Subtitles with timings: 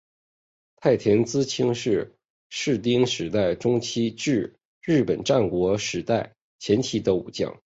[0.77, 2.15] 太田资清是
[2.49, 7.61] 室町时代中期至日本战国时代前期的武将。